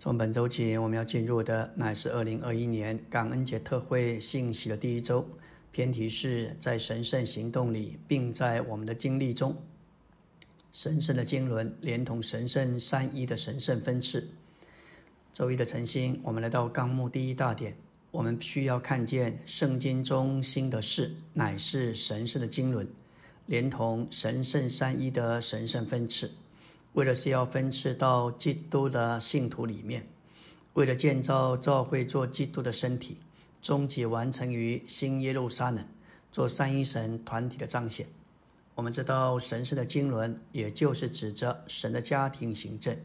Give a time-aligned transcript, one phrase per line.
[0.00, 5.28] 从本周起，我们要进入的乃是二零二一年感恩节特会信息的第一周。
[5.72, 9.56] 偏题是在神圣行动里，并在我们的经历中，
[10.70, 14.28] 神圣的经纶连同神圣三一的神圣分次。
[15.32, 17.76] 周一的晨星，我们来到纲目第一大点，
[18.12, 22.86] 我们需要看见圣经中心的事，乃是神圣的经纶，
[23.46, 26.30] 连同神圣三一的神圣分次。
[26.98, 30.04] 为了是要分赐到基督的信徒里面，
[30.72, 33.18] 为了建造教会做基督的身体，
[33.62, 35.86] 终极完成于新耶路撒冷，
[36.32, 38.08] 做三一神团体的彰显。
[38.74, 42.98] 我们知道神圣的经纶，也就是指着神的家庭行政，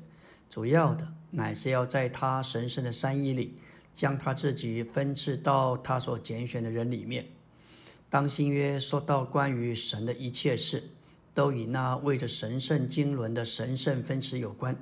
[0.50, 3.56] 主要的乃是要在他神圣的三一里，
[3.94, 7.28] 将他自己分赐到他所拣选的人里面。
[8.10, 10.90] 当新约说到关于神的一切事。
[11.34, 14.76] 都与那为着神圣经纶的神圣分词有关。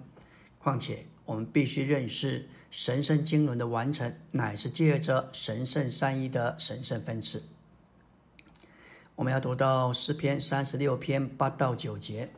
[0.59, 7.41] 况且，我们必须认识神圣经纶的完成，乃是借着神圣三一的神圣分词。
[9.15, 12.29] 我们要读到诗篇三十六篇八到九节：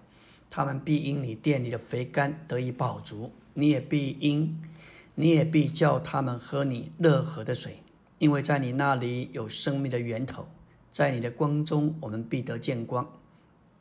[0.49, 4.61] 他们必因你店里的肥甘得以饱足，你也必因，
[5.15, 7.83] 你也必叫他们喝你乐河的水，
[8.19, 10.47] 因为在你那里有生命的源头，
[10.89, 13.07] 在你的光中，我们必得见光。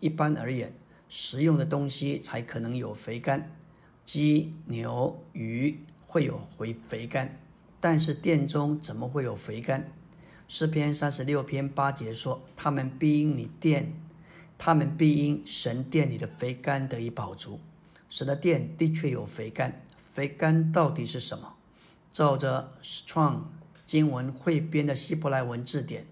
[0.02, 0.74] 一般而言，
[1.08, 3.56] 食用的东西才可能有肥甘，
[4.04, 5.78] 鸡、牛、鱼
[6.08, 7.38] 会有肥肥甘，
[7.78, 9.92] 但是殿中怎么会有肥甘？
[10.48, 13.92] 诗篇三十六篇八节说：“他们必因你殿，
[14.58, 17.60] 他们必因神殿里的肥甘得以饱足。”
[18.10, 21.54] 神的殿的确有肥甘，肥甘到底是什么？
[22.10, 22.72] 照着
[23.06, 23.48] 创
[23.86, 26.08] 经文汇编的希伯来文字典，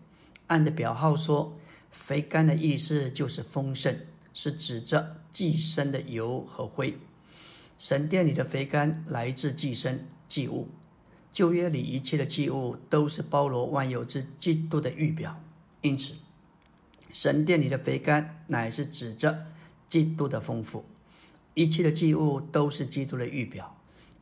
[0.47, 1.57] 按着表号说。
[1.91, 3.97] 肥甘的意思就是丰盛，
[4.33, 6.97] 是指着寄生的油和灰。
[7.77, 10.69] 神殿里的肥甘来自寄生祭物。
[11.33, 15.41] 旧约里一切的祭物都是包罗万有之基督的预表，
[15.81, 16.15] 因此
[17.13, 19.47] 神殿里的肥甘乃是指着
[19.87, 20.85] 基督的丰富。
[21.55, 23.77] 一切的祭物都是基督的预表，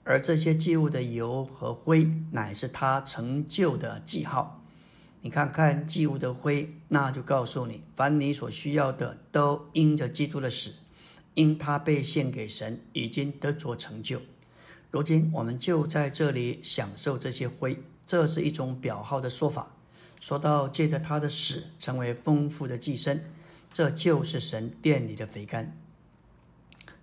[0.05, 4.58] 而这些祭物的油和灰乃是他成就的记号。
[5.21, 10.73] 你看看祭物的灰，那就告诉你，凡你所需要的，都因着基督的死，
[11.35, 14.23] 因他被献给神，已经得着成就。
[14.91, 19.75] 如今我们就在这里享受这些灰，这是一种表号的说法。
[20.21, 23.21] 说到借着他的死成为丰富的寄生，
[23.73, 25.77] 这就是神殿里的肥甘。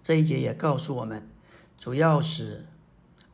[0.01, 1.27] 这一节也告诉我们，
[1.77, 2.65] 主要是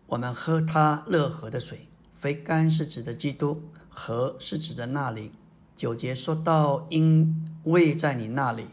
[0.07, 3.63] 我们喝他乐河的水，肥甘是指的基督。
[3.91, 5.31] 和是指的那里。
[5.75, 8.65] 九节说到，因为在你那里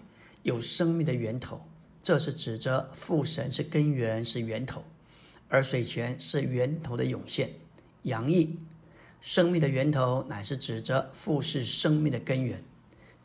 [0.43, 1.67] 有生命的源头，
[2.03, 4.85] 这是指着父神是根源，是源头，
[5.49, 7.53] 而水泉是源头的涌现。
[8.03, 8.59] 洋溢
[9.21, 12.63] 生命的源头乃是指着父是生命的根源。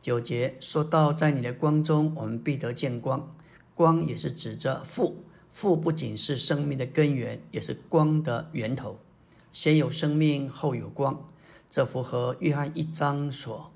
[0.01, 3.33] 九节说到，在你的光中，我们必得见光。
[3.75, 8.99] 光也是指着父，父不仅是生命的根源，也是光的源头。
[9.51, 11.29] 先有生命，后有光。
[11.73, 13.73] 这符合约翰一章所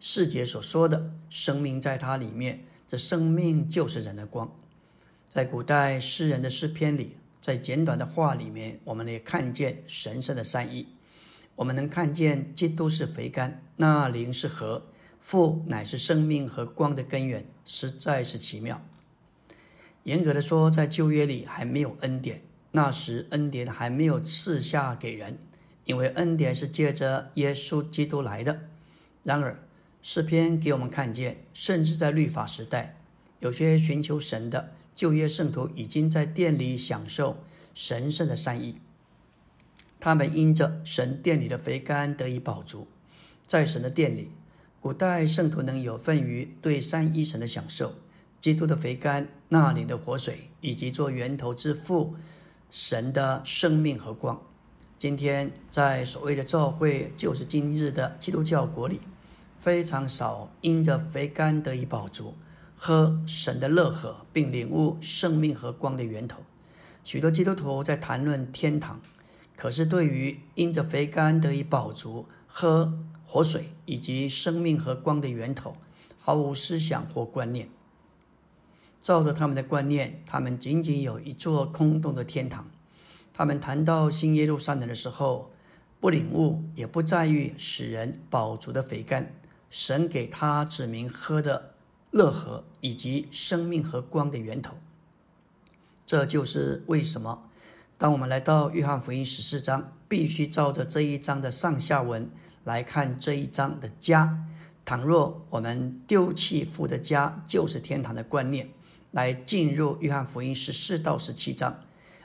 [0.00, 4.50] 世节所说的生命在它里面，这生命就是人的光。
[5.28, 10.88] 在古代诗人的诗篇里，在简短的话里面，我们也看见神圣的善意。
[11.56, 14.86] 我们能看见基督是肥甘，那灵是河，
[15.20, 18.80] 父乃是生命和光的根源，实在是奇妙。
[20.04, 22.40] 严格的说，在旧约里还没有恩典，
[22.70, 25.38] 那时恩典还没有赐下给人。
[25.84, 28.60] 因为恩典是借着耶稣基督来的。
[29.22, 29.62] 然而，
[30.02, 32.96] 诗篇给我们看见，甚至在律法时代，
[33.40, 37.38] 有些寻求神的旧约圣徒已经在殿里享受
[37.74, 38.76] 神圣的善意。
[39.98, 42.86] 他们因着神殿里的肥甘得以饱足。
[43.46, 44.30] 在神的殿里，
[44.80, 47.94] 古代圣徒能有份于对三一神的享受。
[48.38, 52.14] 基督的肥甘，那里的活水，以及做源头之父
[52.68, 54.42] 神的生命和光。
[54.96, 59.00] 今天在所谓的教会，就是今日的基督教国里，
[59.58, 62.34] 非常少因着肥甘得以饱足，
[62.76, 66.42] 喝神的乐河，并领悟生命和光的源头。
[67.02, 69.00] 许多基督徒在谈论天堂，
[69.56, 72.94] 可是对于因着肥甘得以饱足，喝
[73.26, 75.76] 活水以及生命和光的源头，
[76.18, 77.68] 毫无思想或观念。
[79.02, 82.70] 照着他们的观念，他们仅仅有一座空洞的天堂。
[83.36, 85.50] 他们谈到新耶路撒冷的时候，
[85.98, 89.34] 不领悟，也不在于使人饱足的肥甘，
[89.68, 91.74] 神给他指明喝的
[92.12, 94.76] 乐河，以及生命和光的源头。
[96.06, 97.50] 这就是为什么
[97.98, 102.30] 当我们来到约翰福音十四章，必须照着这一章的上下文
[102.62, 104.46] 来看这一章的家。
[104.84, 108.68] 倘若我们丢弃父的家就是天堂的观念，
[109.10, 111.80] 来进入约翰福音十四到十七章，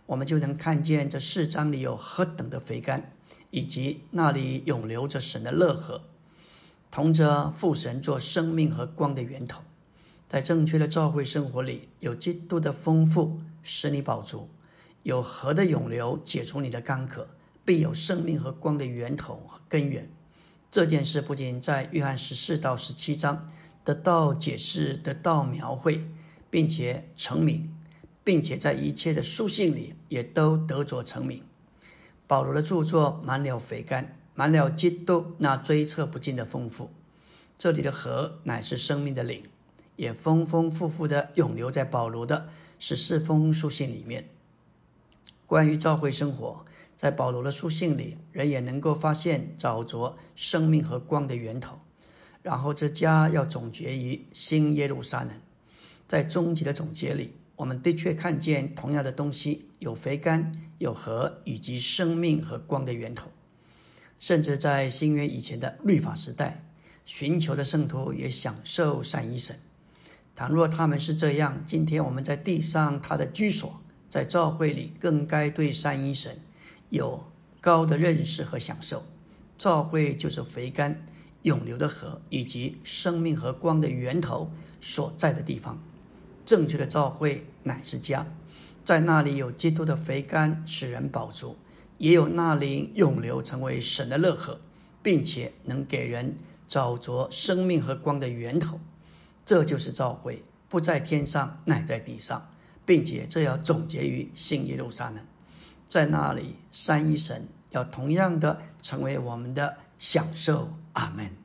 [0.10, 3.12] 我们就能看见这四章里有何等的肥甘，
[3.52, 6.02] 以及那里永留着神的乐河，
[6.90, 9.62] 同着父神做生命和光的源头。
[10.28, 14.50] 在正确的教会生活里，有基督的丰富使你饱足，
[15.04, 17.28] 有河的涌流解除你的干渴，
[17.64, 20.12] 必有生命和光的源头和根源。
[20.72, 23.48] 这件事不仅在约翰十四到十七章
[23.84, 26.04] 得到解释、得到描绘，
[26.50, 27.72] 并且成名，
[28.24, 31.44] 并且在一切的书信里也都得着成名。
[32.28, 36.92] 保罗的著作满了肥甘，满了基督那追测不尽的丰富。
[37.58, 39.44] 这里的河乃是生命的灵，
[39.96, 44.30] 也丰丰富富的永留在保罗的十四封书信里面。
[45.46, 46.66] 关于教会生活。
[46.96, 51.80] 在保罗的书信里，人也能够发现找着生命和光的源头。
[52.42, 55.32] 然后这家要总结于新耶路撒冷。
[56.10, 63.32] 在终极的总结里，我们的确看见同样的东西：有肥甘、有河，以及生命和光的源头。
[64.18, 66.64] 甚至在新约以前的律法时代，
[67.04, 69.60] 寻求的圣徒也享受善一神。
[70.38, 76.40] 倘若他们是这样，今天我们在地上他的居所，在教会里更该对善一神。
[76.90, 77.26] 有
[77.60, 79.04] 高的认识和享受，
[79.58, 81.06] 教会就是肥甘
[81.42, 85.84] 永流的河，以及生命和光的源头所在的地方。
[86.50, 88.26] 正确的教会乃是家，
[88.84, 91.56] 在那里有基督的肥甘使人饱足，
[92.00, 94.60] 也有那里永流成为神的乐河，
[95.04, 96.38] 并且能给人
[96.68, 98.80] 找着生命和光的源头。
[99.46, 102.50] 这就是教会，不在天上，乃在地上，
[102.84, 105.24] 并且这要总结于新耶路撒冷。
[105.88, 110.74] 在那里，三一神要同样的成为我们的享受。
[110.94, 111.39] 阿门。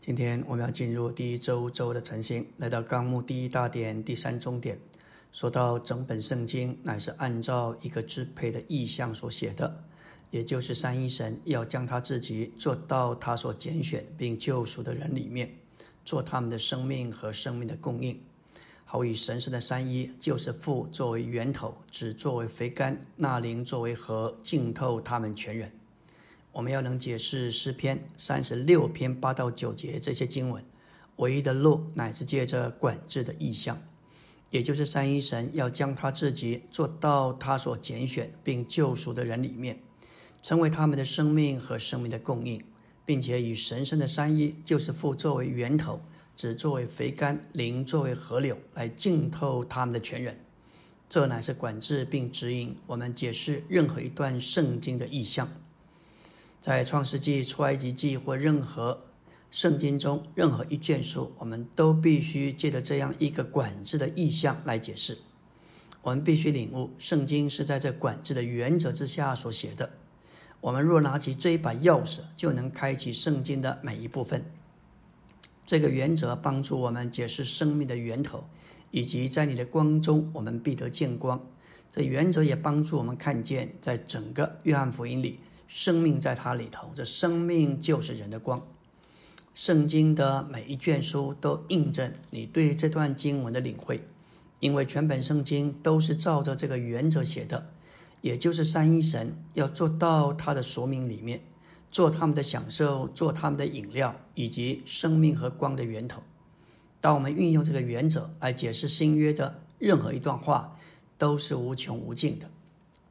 [0.00, 4.80] 今天我们要进入第一周周的晨星，来到纲目第一大点第三中点，
[5.30, 9.84] 说到整本圣经乃是按照一个支配的意象所写的，
[10.30, 15.54] 也就是三一神要将他自己做到他所拣选并救赎的人里面，
[16.02, 18.18] 做他们的生命和生命的供应。
[18.86, 25.70] 好以神圣的三一，就是父作为源头，子作为肥甘，那灵作为河，浸透他们全人。
[26.52, 30.64] 我们要能解释诗篇三十六篇八到九节这些经文，
[31.16, 33.80] 唯一的路乃是借着管制的意象，
[34.50, 39.80] 也就是三一神要将他自己做到他所拣选并救赎的人里面，
[40.42, 42.62] 成为他们的生命和生命的供应，
[43.04, 46.00] 并且以神圣的三一，就是父作为源头。
[46.36, 50.40] 只作为肥甘，灵作为河流来浸透他们的全人，
[51.06, 55.52] 这乃是管制并指引我们解释任何一段圣经的意象。
[56.60, 59.06] 在创世纪、出埃及记或任何
[59.50, 65.16] 圣经中任何一卷书，我们都必须借着这样一个管制的意象来解释。
[66.02, 69.90] 我们必须领悟，圣经是在这管制的原则之下所写的。
[70.60, 74.44] 我们若拿起这一把钥匙，就能开启圣经的每一部分。
[75.64, 78.44] 这个原则帮助我们解释生命的源头，
[78.90, 81.40] 以及在你的光中我们必得见光。
[81.90, 85.40] 这原则也帮助我们看见，在整个约翰福音里，
[85.72, 88.60] 生命在它里头，这生命就是人的光。
[89.54, 94.02] 圣经的每一卷书都印证你对这段经文的领会，
[94.58, 97.68] 因为全本圣经都是照着这个原则写的，
[98.20, 101.40] 也就是三一神要做到他的说明里面。
[101.88, 106.20] 做他们的享受，做他们的饮料，以及生命和光的源头。
[107.00, 110.76] 当我们运用这个原则来解释新约的任何一段话，
[111.16, 112.50] 都是无穷无尽的。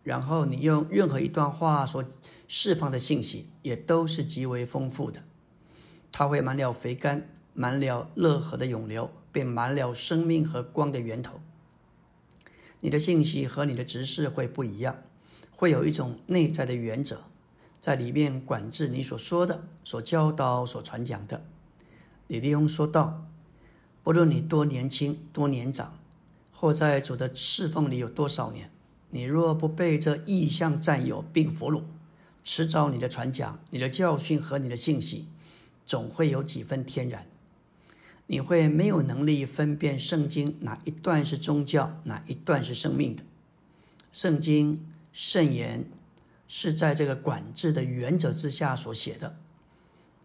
[0.03, 2.03] 然后你用任何一段话所
[2.51, 5.23] 释放的信息，也都是极为丰富的。
[6.11, 11.39] 它会满了肥甘，满了乐河的涌流，并满了生命和光的源头。
[12.79, 15.03] 你的信息和你的执事会不一样，
[15.55, 17.25] 会有一种内在的原则。
[17.79, 21.45] 在里面管制你所说的、所教导、所传讲的。
[22.27, 23.25] 李立翁说道
[24.03, 25.99] ：“不论你多年轻、多年长，
[26.51, 28.71] 或在主的侍奉里有多少年，
[29.11, 31.83] 你若不被这意象占有并俘虏，
[32.43, 35.27] 迟早你的传讲、你的教训和你的信息，
[35.85, 37.25] 总会有几分天然。
[38.27, 43.23] 你会没有能力分辨圣经哪一段是宗教，哪一段是生命的。
[44.11, 45.85] 圣经圣言。”
[46.51, 49.37] 是在这个管制的原则之下所写的。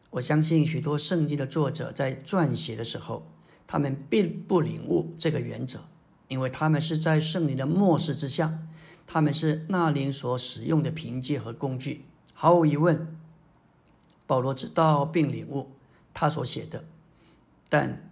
[0.08, 3.26] 我相信许多圣经的作者在撰写的时候，
[3.66, 5.80] 他们并不领悟这个原则，
[6.28, 8.58] 因为他们是在圣灵的漠视之下，
[9.06, 12.04] 他们是那灵所使用的凭借和工具。
[12.32, 13.16] 毫无疑问，
[14.26, 15.70] 保罗知道并领悟
[16.12, 16.84] 他所写的，
[17.68, 18.10] 但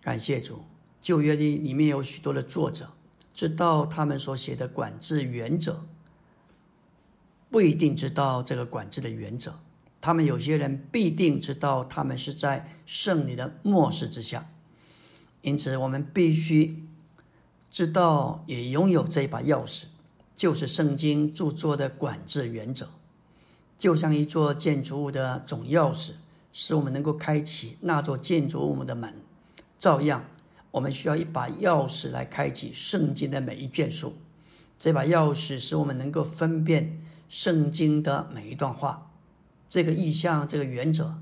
[0.00, 0.64] 感谢主，
[1.00, 2.92] 旧约里里面有许多的作者
[3.34, 5.86] 知道他们所写的管制原则，
[7.50, 9.58] 不一定知道这个管制的原则。
[10.00, 14.48] 他们有些人必定知道，他们是在圣灵的漠视之下，
[15.40, 16.86] 因此我们必须
[17.68, 19.86] 知道，也拥有这把钥匙，
[20.36, 22.90] 就是圣经著作的管制原则，
[23.78, 26.12] 就像一座建筑物的总钥匙，
[26.52, 29.14] 使我们能够开启那座建筑物的门，
[29.78, 30.26] 照样，
[30.72, 34.14] 我们需要一把钥匙来开启圣经的每一卷书。
[34.78, 39.10] 这把钥匙使我们能够分辨圣经的每一段话。
[39.70, 41.16] 这个意象，这个原则，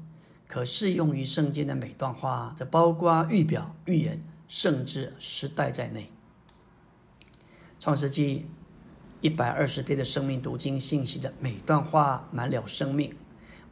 [0.49, 6.11] 可适用于圣经的每段话，这包括预表、预言，甚至时代在内。
[7.78, 8.47] 创世纪
[9.25, 13.11] 一百二十篇的生命读经信息的每段话，满了生命，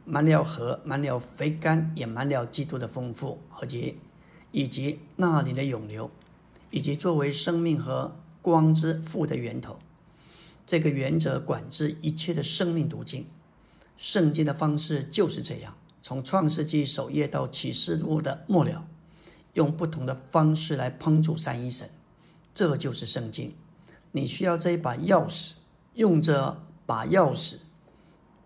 [0.03, 3.99] 满了和，满了肥甘，也满了基督的丰富和及
[4.51, 6.09] 以及那里的涌流，
[6.71, 9.77] 以及作为生命和光之父的源头，
[10.65, 13.27] 这个原则管制一切的生命读经。
[13.95, 18.87] 圣经的方式就是这样，从创世纪首页到启示录的末了，
[19.53, 21.91] 用不同的方式来烹煮三一神，
[22.55, 23.53] 这就是圣经。
[24.13, 25.53] 你需要这一把钥匙，
[25.95, 27.57] 用这把钥匙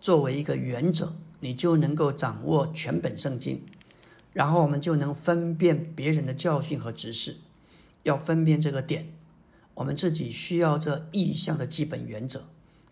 [0.02, 3.62] 作为一个原则，你就能够掌握全本圣经。
[4.34, 7.38] 然后我们就能分辨别人的教训和指示。
[8.04, 9.12] 要分辨这个点，
[9.74, 12.44] 我们自己需要这意象的基本原则。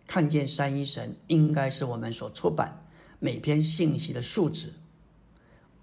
[0.05, 2.85] 看见三一神应该是我们所出版
[3.19, 4.73] 每篇信息的数值。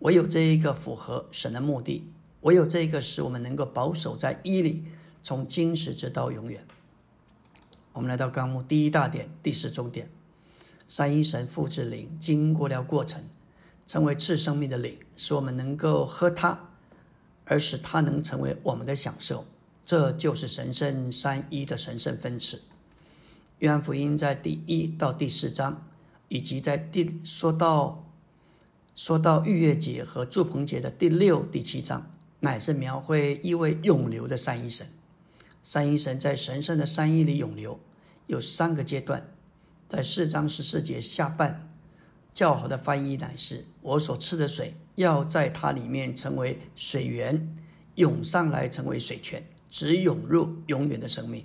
[0.01, 2.07] 唯有这一个符合神的目的，
[2.43, 4.85] 唯有这一个使我们能够保守在一里，
[5.23, 6.67] 从今时直到永远。
[7.93, 10.11] 我们来到纲目第一大点第四中点，
[10.89, 13.23] 三一神复制灵经过了过程，
[13.87, 16.71] 成为次生命的灵，使我们能够喝它，
[17.45, 19.45] 而使它能成为我们的享受。
[19.85, 22.63] 这就是神圣三一的神圣分词。
[23.59, 25.87] 约翰福音在第一到第四章，
[26.29, 28.07] 以及在第说到
[28.95, 34.87] 说到逾越节和祝棚节的第六、第七章，乃是描绘一位永流的三一神。
[35.65, 37.79] 三一神在神圣的三一里永流，
[38.27, 39.29] 有三个阶段。
[39.89, 41.71] 在四章十四节下半，
[42.33, 47.55] 较好的翻译乃是：我所吃的水要在它里面成为水源，
[47.97, 51.45] 涌上来成为水泉，只涌入永远的生命。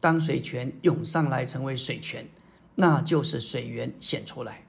[0.00, 2.26] 当水泉涌上来成为水泉，
[2.76, 4.64] 那就是水源显出来，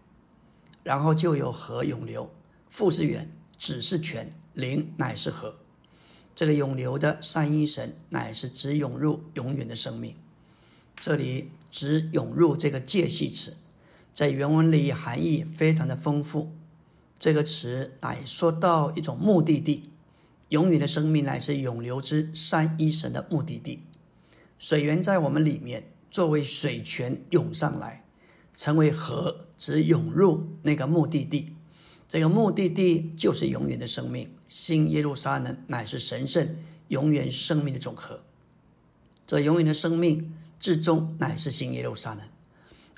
[0.84, 2.30] 然后就有河涌流。
[2.68, 5.56] 父是源，子是泉，灵乃是河。
[6.40, 10.16] 这个涌流的三一神乃是只涌入永远的生命。
[10.98, 13.58] 这里“只涌入”这个介系词，
[14.14, 16.56] 在原文里含义非常的丰富。
[17.18, 19.90] 这个词乃说到一种目的地，
[20.48, 23.84] 永远的生命乃是涌流之三一神的目的地。
[24.58, 28.06] 水源在我们里面，作为水泉涌上来，
[28.54, 31.58] 成为河，只涌入那个目的地。
[32.10, 34.34] 这个目的地就是永远的生命。
[34.48, 36.56] 新耶路撒冷乃是神圣
[36.88, 38.20] 永远生命的总和。
[39.28, 42.24] 这永远的生命至终乃是新耶路撒冷。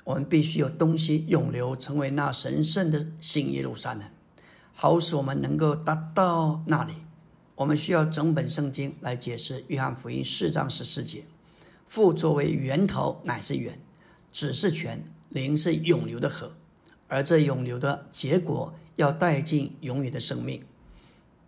[0.04, 4.02] 我们必须有东西永流，成为那神圣的新耶路撒冷，
[4.72, 6.94] 好使我们能够达到那里。
[7.56, 11.24] 我们需要整本圣经来解释约翰福音四章十四节。
[11.86, 13.74] 父作为源头，乃是源；
[14.32, 16.54] 子是泉，灵是永流的河。
[17.08, 20.62] 而这永流的结果，要带进永远的生命，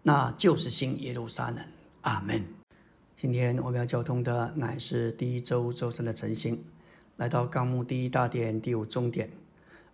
[0.02, 1.64] 那就是新耶路撒冷。
[2.00, 2.44] 阿门。
[3.14, 6.60] 今天我们要交通的乃是第一周周三的晨星，
[7.16, 9.30] 来到纲目第一大殿第五终点。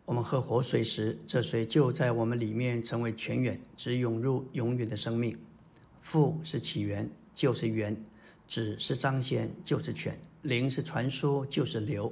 [0.07, 5.37] 我们喝活水时，这水就在我们里面成为泉源，只涌入永远的生命。
[6.01, 7.95] 父是起源，就是源；
[8.49, 10.19] 子是彰显，就是泉。
[10.41, 12.11] 灵是传说，就是流；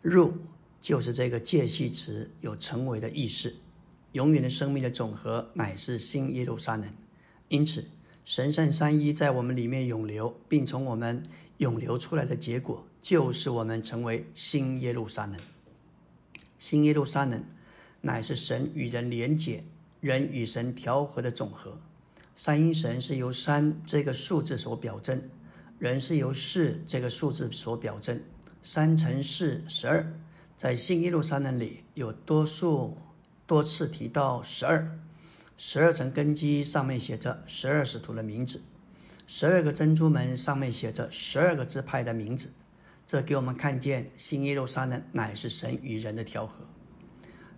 [0.00, 0.32] 入
[0.80, 3.54] 就是这个介系词，有成为的意思。
[4.14, 6.88] 永远的生命的总和乃是新耶路撒冷。
[7.48, 7.84] 因此，
[8.24, 11.22] 神圣三一在我们里面永流，并从我们
[11.58, 15.36] 永流出来的结果，就是我们成为新耶路撒冷。
[16.58, 17.44] 新耶路撒冷
[18.00, 19.64] 乃是神与人连结、
[20.00, 21.78] 人与神调和的总和。
[22.36, 25.22] 三一神是由三这个数字所表征。
[25.80, 28.22] 人是由四这个数字所表征，
[28.62, 30.18] 三乘四十二，
[30.56, 32.96] 在新耶路撒冷里有多数
[33.46, 34.98] 多次提到十二，
[35.56, 38.62] 十二层根基上面写着十二使徒的名字，
[39.26, 42.52] 十二个珍珠门上面写着十二个支派的名字，
[43.06, 46.64] 这给我们看见新耶路撒冷乃是神与人的调和。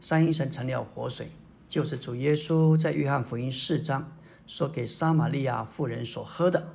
[0.00, 1.30] 三一神成了活水，
[1.68, 4.16] 就是主耶稣在约翰福音四章
[4.46, 6.74] 说给撒玛利亚妇人所喝的。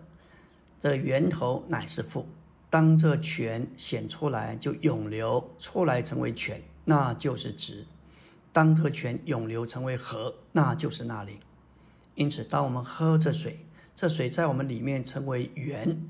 [0.79, 2.27] 这源头乃是父。
[2.69, 7.85] 当这泉显出来，就涌流出来成为泉，那就是直；
[8.51, 11.39] 当这泉涌流成为河，那就是那灵。
[12.15, 13.65] 因此，当我们喝这水，
[13.95, 16.07] 这水在我们里面成为源，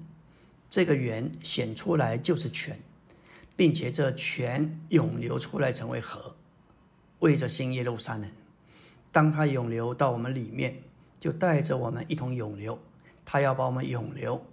[0.69, 2.79] 这个源显出来就是泉，
[3.55, 6.35] 并且这泉涌流出来成为河，
[7.19, 8.29] 为着新耶路撒冷。
[9.11, 10.81] 当它涌流到我们里面，
[11.19, 12.79] 就带着我们一同涌流，
[13.23, 14.43] 它要把我们涌流。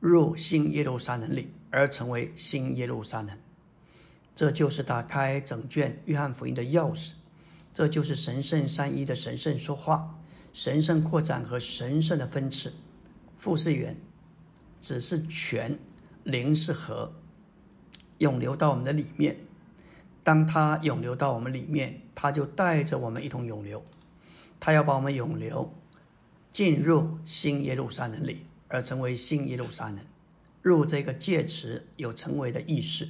[0.00, 3.38] 入新耶路撒冷里，而成为新耶路撒冷，
[4.34, 7.12] 这就是打开整卷约翰福音的钥匙。
[7.72, 10.18] 这就是神圣三一的神圣说话、
[10.52, 12.72] 神圣扩展和神圣的分次。
[13.38, 13.96] 父是源，
[14.78, 15.78] 子是泉，
[16.24, 17.12] 灵是河，
[18.18, 19.36] 涌流到我们的里面。
[20.22, 23.84] 当它涌流到我们里面，它就带着我们一同涌流。
[24.58, 25.72] 它要把我们涌流
[26.52, 28.46] 进入新耶路撒冷里。
[28.72, 29.98] 而成为新耶路撒冷，
[30.62, 33.08] 入这个介词有成为的意思，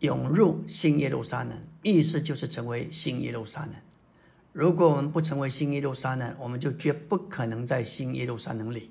[0.00, 3.74] 涌入新耶路撒冷，意思就是成为新耶路撒冷。
[4.52, 8.90] 如果我们不成为新耶路撒冷，我们就绝不可能在新耶路撒冷里。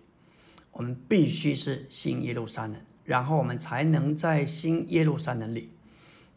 [0.71, 5.69] 我们必须是新耶路撒冷，然后我们才能在新耶路撒冷里。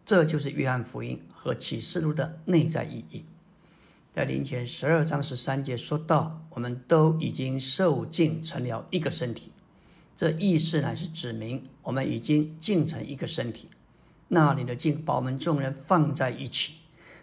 [0.05, 3.25] 这就是约翰福音和启示录的内在意义。
[4.13, 9.51] 在灵前十二章十三节说到，我们都已经受尽成了一个身体。
[10.15, 13.69] 这意思乃是指明我们已经尽成一个身体。
[14.29, 16.75] 那里的尽把我们众人放在一起，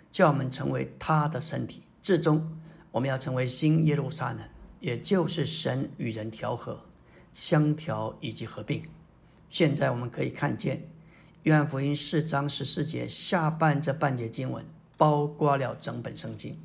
[0.10, 1.84] 叫我们成为他的身体。
[2.02, 2.60] 至终，
[2.92, 4.42] 我们要成为新耶路撒冷，
[4.80, 6.86] 也就是神与人调和、
[7.34, 8.84] 相调以及合并。
[9.50, 10.90] 现在我们可以看见，
[11.44, 14.66] 约翰福音四章十四节下半这半节经文，
[14.98, 16.58] 包括了整本圣经。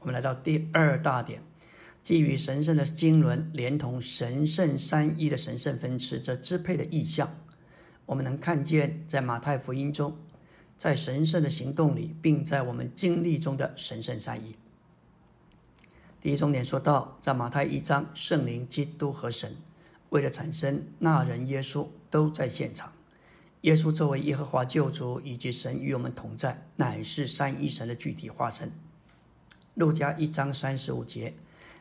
[0.00, 1.42] 我们来到第二大点，
[2.02, 7.36] 基于神圣的经纶，连同神圣三一的神圣分词这支配的意象，
[8.08, 10.16] 我们能看见在马太福音中，
[10.78, 14.56] 在神圣的行动里，并在我们经历中的神圣善意。
[16.18, 19.56] 第一重点说到，在马太一章，圣灵、基督和神
[20.08, 22.94] 为了产生那人耶稣都在现场。
[23.60, 28.72] 耶稣作为耶和华救主以及神与我们同在，乃是三一神的具体化身。
[29.74, 31.34] 路加一章三十五节，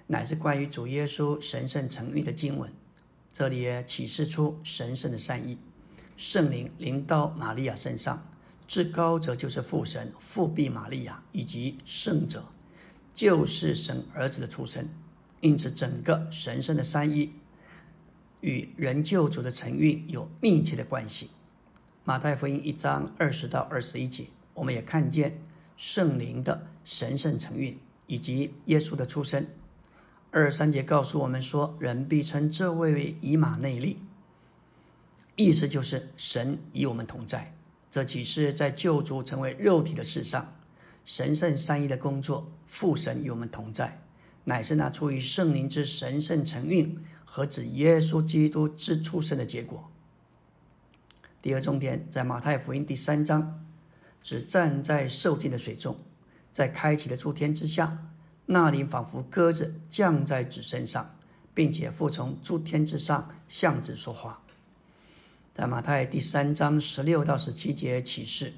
[0.07, 2.73] 乃是关于主耶稣神圣成育的经文。
[3.31, 5.57] 这里也启示出神圣的善意，
[6.17, 8.27] 圣灵临到玛利亚身上，
[8.67, 12.43] 至高者就是父神复辟玛利亚，以及圣者
[13.13, 14.89] 就是神儿子的出生。
[15.39, 17.31] 因此，整个神圣的三一
[18.41, 21.29] 与人救主的成运有密切的关系。
[22.03, 24.25] 马太福音一章二十到二十一节，
[24.55, 25.41] 我们也看见
[25.77, 27.79] 圣灵的神圣成运。
[28.09, 29.45] 以及耶稣的出生，
[30.31, 33.99] 二三节告诉我们说，人必称这位为以马内利，
[35.37, 37.53] 意思就是神与我们同在。
[37.89, 40.55] 这启示在救主成为肉体的事上，
[41.05, 44.01] 神圣三一的工作，父神与我们同在，
[44.43, 49.89] 乃是那出于圣灵之神圣成运和指耶稣基督之出生的结果。
[51.41, 53.63] 第二重点在马太福音第三章，
[54.21, 55.95] 指站在受尽的水中。
[56.51, 58.09] 在开启的诸天之下，
[58.47, 61.15] 那灵仿佛鸽子降在子身上，
[61.53, 64.41] 并且附从诸天之上向子说话。
[65.57, 68.53] 在马太第三章十六到十七节启示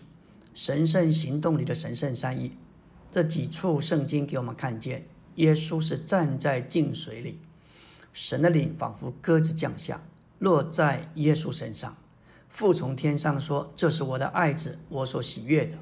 [0.54, 2.52] 神圣行动里的神圣三一，
[3.10, 7.40] 这几处圣经给我们看见，耶稣是站在净水里，
[8.12, 10.04] 神的灵仿佛鸽子降下，
[10.40, 11.96] 落在耶稣身上，
[12.50, 15.78] 父从天上说：“这是我的爱子，我所喜悦的。”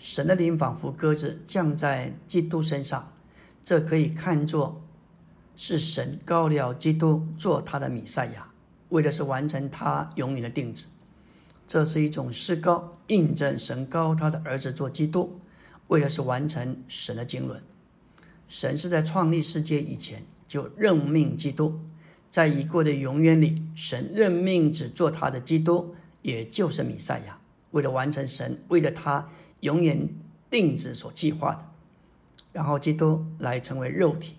[0.00, 3.12] 神的灵仿佛鸽子降在基督身上，
[3.62, 4.80] 这可以看作
[5.54, 8.47] 是神高了基督做他的弥赛亚，
[8.90, 10.86] 为的是完成他永远的定旨。
[11.66, 15.40] 这是一种施高，印证神高他的儿子做基督，
[15.88, 17.62] 为的是完成神的经纶。
[18.48, 21.78] 神是在创立世界以前就任命基督，
[22.30, 27.38] 在已过的永远里，神任命只做他的基督，也就是弥赛亚，
[27.72, 29.28] 为了完成神为了他。
[29.62, 30.08] 永远
[30.48, 31.64] 定旨所计划的，
[32.52, 34.36] 然后基督来成为肉体，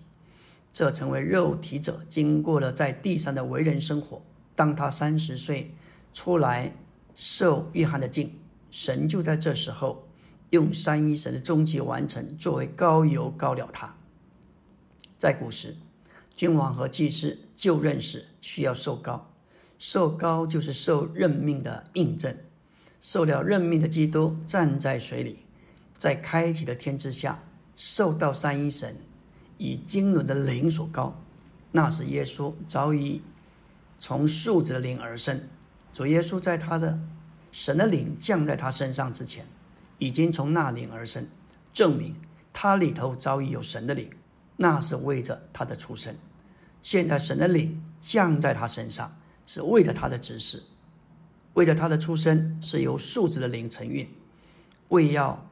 [0.72, 4.22] 这成为肉体者经过了在地上的为人生活。
[4.60, 5.74] 当他三十岁
[6.12, 6.76] 出来
[7.14, 8.30] 受约翰的敬，
[8.70, 10.06] 神就在这时候
[10.50, 13.96] 用三一神的终极完成作为高油高了他。
[15.16, 15.74] 在古时，
[16.34, 19.30] 君王和祭司就认识需要受膏，
[19.78, 22.36] 受高就是受任命的印证，
[23.00, 25.38] 受了任命的基督站在水里，
[25.96, 27.42] 在开启的天之下，
[27.76, 28.94] 受到三一神
[29.56, 31.18] 以经纶的灵所高。
[31.72, 33.22] 那时耶稣早已
[34.00, 35.48] 从树子的灵而生。
[35.92, 36.98] 主耶稣在他的
[37.52, 39.46] 神的灵降在他身上之前，
[39.98, 41.28] 已经从那灵而生，
[41.72, 42.16] 证明
[42.52, 44.10] 他里头早已有神的灵。
[44.56, 46.16] 那是为着他的出生。
[46.82, 49.16] 现在神的灵降在他身上。
[49.46, 50.62] 是为了他的指示，
[51.54, 54.08] 为了他的出生，是由数字的灵承运，
[54.90, 55.50] 为要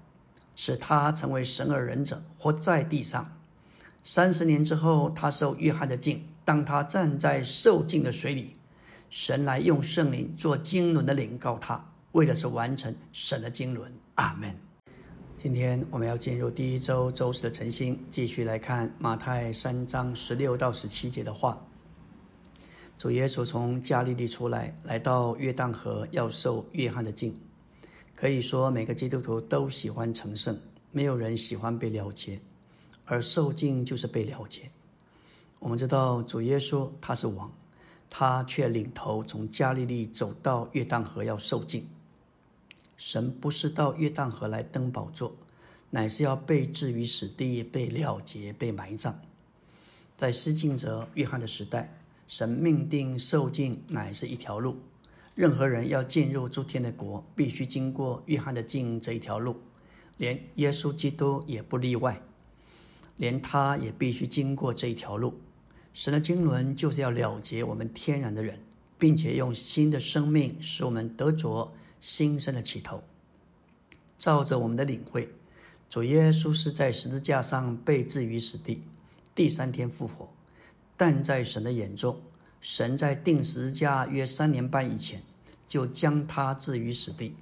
[0.55, 3.37] 使他成为神而人者，活在地上。
[4.05, 8.57] 三十年之后，他受约翰的敬，当他站在受敬的水里，
[9.11, 13.93] 神来用圣灵做经纶的灵告他，为的是完成神的经纶。
[14.15, 14.57] 阿门。
[15.37, 21.63] 今天我们要进入第一周周四的晨星，继续来看马太三章十六到十七节的话。
[22.97, 27.35] 主耶稣从加利利出来，来到约旦河，要受约翰的敬。
[28.15, 30.59] 可以说，每个基督徒都喜欢成圣，
[30.93, 32.41] 没有人喜欢被了结，
[33.05, 34.71] 而受敬就是被了结。
[35.59, 37.53] 我们知道，主耶稣他是王，
[38.09, 41.87] 他却领头从加利利走到约旦河要受敬。
[42.97, 45.35] 神不是到约旦河来登宝座，
[45.90, 49.18] 乃是要被置于死地，被了结，被埋葬。
[50.16, 51.94] 在施敬者约翰的时代。
[52.31, 54.77] 神命定受尽乃是一条路，
[55.35, 59.57] 任何人要进入诸天的国，必须经过约翰的敬这一条路，
[60.18, 62.21] 连耶稣基督也不例外，
[63.16, 65.33] 连他也必须经过这一条路。
[65.99, 68.61] 神的经纶就是要了结我们天然的人，
[69.01, 73.03] 并且用新的生命使我们得着新生的起头。
[74.17, 75.29] 照着我们的领会，
[75.91, 78.85] 主耶稣是在十字架上被置于死地，
[79.35, 80.29] 第三天复活。
[80.97, 82.23] 但在神的眼中，
[82.61, 85.21] 神在定十字架约三年半以前，
[85.67, 87.35] 就将他置于死地。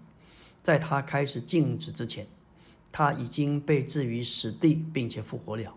[0.63, 2.27] 在他开始静止之前，
[2.91, 5.75] 他已经被置于死地，并且复活了。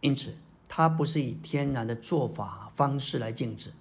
[0.00, 0.34] 因此，
[0.68, 3.72] 他不是以天然的做法方式来静止，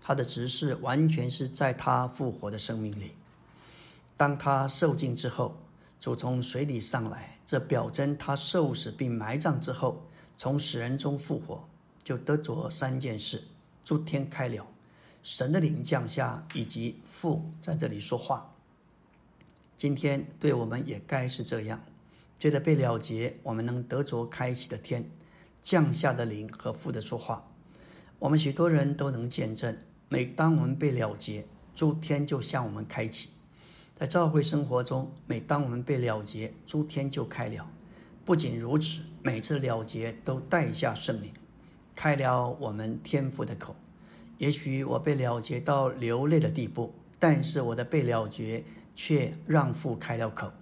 [0.00, 3.12] 他的执事完全是在他复活的生命里。
[4.16, 5.56] 当他受尽之后，
[6.00, 10.02] 主从水里上来，这表征他受死并埋葬之后，
[10.36, 11.68] 从死人中复活。
[12.04, 13.44] 就得着三件事：
[13.84, 14.66] 诸天开了，
[15.22, 18.54] 神的灵降下，以及父在这里说话。
[19.76, 21.84] 今天对我们也该是这样，
[22.38, 25.10] 觉得被了结，我们能得着开启的天
[25.60, 27.50] 降下的灵和父的说话。
[28.18, 29.76] 我们许多人都能见证，
[30.08, 33.30] 每当我们被了结，诸天就向我们开启。
[33.94, 37.68] 在教会生活中，每当我们被了结，诸天就开了。
[38.24, 41.32] 不仅如此，每次了结都带下圣灵。
[41.94, 43.74] 开了我们天父的口，
[44.38, 50.52] 也许我被了结到流泪的地步，但是我的被了结却让父开了口，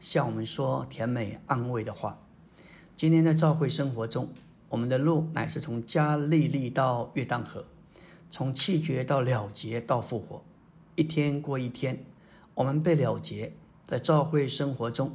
[0.00, 2.18] 向我们说甜美安慰的话。
[2.94, 4.30] 今天在教会生活中，
[4.68, 7.66] 我们的路乃是从加利利到约旦河，
[8.30, 10.44] 从气绝到了结到复活，
[10.96, 12.04] 一天过一天，
[12.54, 13.52] 我们被了结。
[13.84, 15.12] 在教会生活中，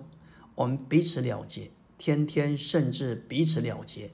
[0.56, 4.10] 我们彼此了结，天天甚至彼此了结。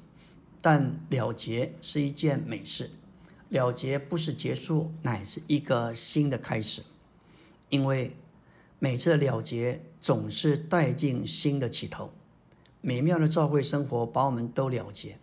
[0.60, 2.89] 但了结是一件美事，
[3.50, 6.82] 了结不是结束，乃是一个新的开始。
[7.69, 8.17] 因为
[8.80, 12.12] 每次的了结总是带进新的起头。
[12.82, 15.19] 美妙的教会生活把我们都了结，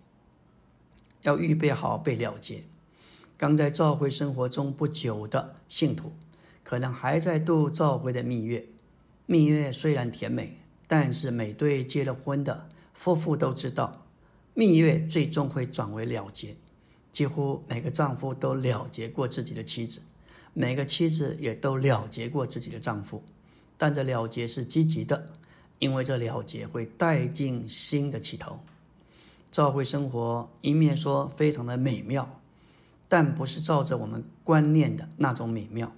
[1.24, 2.64] 要预备好被了结。
[3.36, 6.12] 刚在召会生活中不久的信徒，
[6.62, 8.66] 可能还在度召会的蜜月。
[9.26, 14.06] 蜜月虽然甜美，但是每对结了婚的夫妇都知道。
[14.54, 16.56] 蜜月最终会转为了结，
[17.10, 20.02] 几乎每个丈夫都了结过自己的妻子，
[20.52, 23.24] 每个妻子也都了结过自己的丈夫。
[23.76, 25.32] 但这了结是积极的，
[25.80, 28.60] 因为这了结会带进新的起头。
[29.54, 32.40] 教会生活一面说非常的美妙，
[33.06, 35.92] 但不是照着我们观念的那种美妙。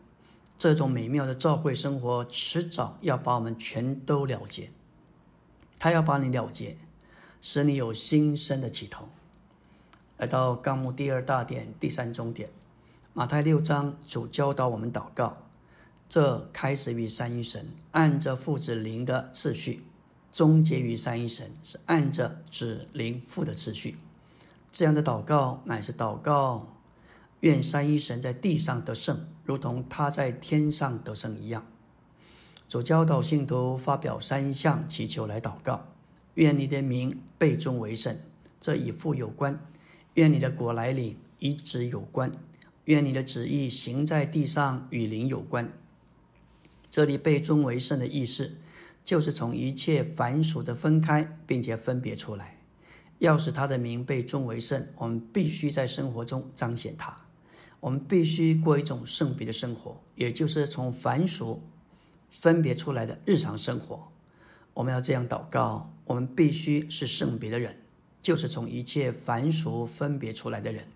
[0.59, 4.71] 这种美妙的教会生活迟早要把我们全都了结，
[5.79, 6.77] 他要把你了结。
[7.41, 9.09] 使你有新生的起头。
[10.19, 12.51] 来到纲目第二大点第三中点，
[13.15, 15.39] 马太六章主教导我们祷告，
[16.11, 19.81] 这开始于三一神，按着父子灵的次序；
[20.37, 23.97] 终结于三一神，是按着子灵父的次序。
[24.71, 26.77] 这样的祷告乃是祷告，
[27.41, 31.67] 愿三一神在地上得胜，如同他在天上得胜一样。
[32.69, 35.87] 主教导信徒发表三项祈求来祷告。
[36.35, 38.19] 愿你的名被尊为圣，
[38.61, 39.55] 这与父有关；
[40.17, 42.33] 愿你的国来临，与子有关；
[42.85, 45.73] 愿你的旨意行在地上，与灵有关。
[46.91, 48.59] 这里被尊为圣的意思，
[49.07, 52.59] 就是从一切凡俗的分开，并且分别出来。
[53.21, 57.17] 要使他的名被尊为圣，我们必须在生活中彰显他。
[57.79, 61.63] 我们必须过一种圣别的生活，也就是从凡俗
[62.29, 64.09] 分别出来的日常生活。
[64.75, 67.79] 我们要这样祷告：我们必须是圣别的人，
[68.21, 70.89] 就是从一切凡俗分别出来的人。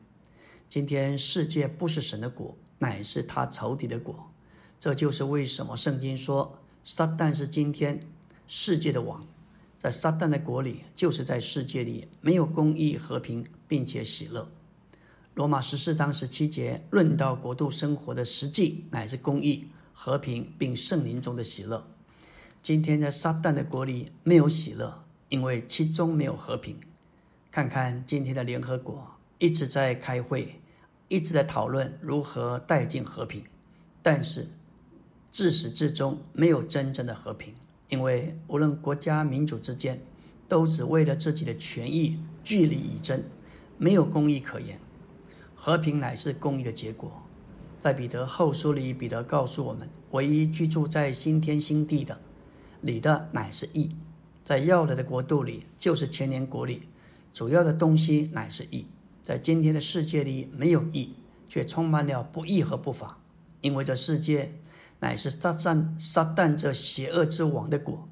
[0.69, 4.33] 今天世界不是神的国，乃是他仇敌的国。
[4.81, 8.07] 这就是为什么圣经说撒旦是今天
[8.47, 9.27] 世界的王。
[9.79, 14.51] 在撒旦的国里，就是在世界里没有公义、和平，并且喜乐。
[15.35, 21.87] 罗马十四章十七节论到国度生活的实际，乃是公义、和平，并圣灵中的喜乐。
[22.63, 26.79] 今天在撒旦的国里没有喜乐，因为其中没有和平。
[27.51, 30.61] 看看今天的联合国一直在开会，
[31.09, 33.43] 一直在讨论如何带进和平，
[34.03, 34.49] 但是
[35.31, 37.55] 自始至终没有真正的和平。
[37.89, 40.01] 因为无论国家民主之间，
[40.47, 43.23] 都只为了自己的权益据理以争，
[43.79, 44.79] 没有公义可言。
[45.55, 47.23] 和平乃是公义的结果。
[47.79, 52.21] 在彼得后书里，彼得告诉我们：唯一居住在新天新地的，
[52.81, 53.91] 你的乃是义。
[54.45, 56.83] 在要来的国度里，就是千年国里，
[57.33, 58.87] 主要的东西乃是义。
[59.23, 61.15] 在今天的世界里，没有义，
[61.49, 63.19] 却充满了不义和不法，
[63.61, 64.55] 因为这世界。
[65.01, 68.09] 乃是撒旦撒旦这邪恶之王的果。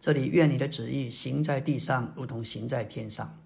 [0.00, 3.38] 这里愿你的旨意行在地上，如同行在天上。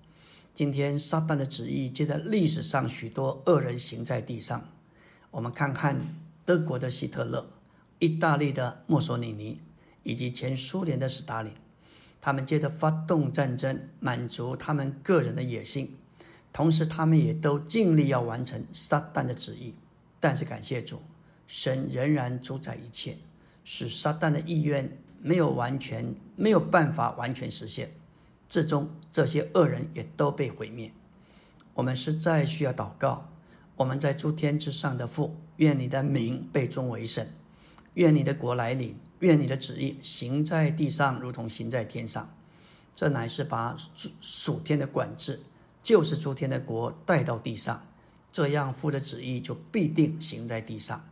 [0.52, 4.68] 今天撒旦的旨意，接着历史上许多恶人行在地上。
[5.32, 6.00] 我们看看
[6.44, 7.50] 德国的希特勒、
[7.98, 9.60] 意大利的墨索里尼，
[10.04, 11.52] 以及前苏联的斯大林，
[12.20, 15.96] 他们接着发动战争，满足他们个人的野心，
[16.52, 19.74] 同时他们也都尽力要完成撒旦的旨意。
[20.20, 21.02] 但是感谢主。
[21.46, 23.16] 神仍然主宰一切，
[23.64, 27.92] 使撒旦的意愿没有完全没有办法完全实现，
[28.48, 30.92] 最终这些恶人也都被毁灭。
[31.74, 33.30] 我们实在需要祷告。
[33.76, 37.26] 我们在诸天之上的父，愿你的名被尊为圣，
[37.94, 42.32] 愿你的国来临，愿你的旨意行在地上，如同行在天上。
[42.94, 43.76] 这乃是把
[44.20, 45.42] 属天的管制，
[45.82, 47.84] 就是诸天的国带到地上，
[48.30, 51.04] 这样父的旨意就必定行在地上。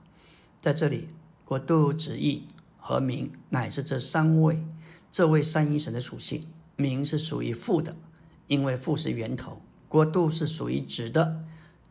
[0.62, 1.08] 在这里，
[1.44, 2.46] 国度、旨意
[2.78, 4.64] 和名乃是这三位
[5.10, 6.44] 这位三一神的属性。
[6.76, 7.96] 名是属于父的，
[8.46, 11.44] 因为父是源头；国度是属于子的，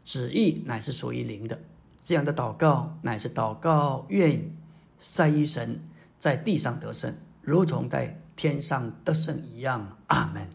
[0.06, 1.60] 旨意乃是属于灵的。
[2.02, 4.50] 这样的祷告乃是祷告，愿
[4.98, 5.82] 三一神
[6.18, 9.98] 在地上得胜，如同在天上得胜一样。
[10.08, 10.50] 阿门。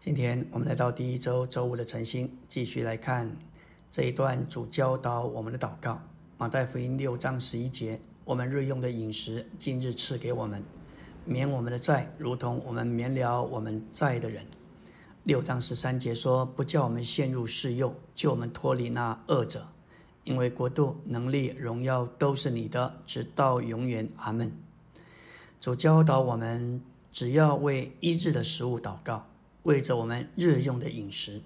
[0.00, 3.36] 今天我们来到第一周周五的晨星，继续来看
[3.88, 6.09] 这一段主教导我们的祷告。
[6.40, 10.64] 马太福音六章十一节，我们日用的饮食，今日赐给我们，
[11.26, 14.46] 免我们的债，如同我们免了我们债的人。
[15.24, 19.68] 六章十三节说，不叫我们陷入试诱，救我们脱离那恶者，
[20.24, 24.08] 因为国度、能力、荣耀都是你的，直到永远。
[24.16, 24.50] 阿门。
[25.60, 26.80] 主教导我们，
[27.12, 29.26] 只要为一日的食物祷告，
[29.64, 31.42] 为着我们日用的饮食，